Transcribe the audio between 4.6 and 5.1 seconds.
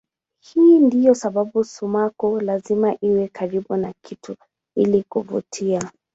ili